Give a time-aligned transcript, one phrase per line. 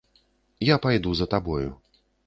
[0.73, 1.73] Я пайду за табою.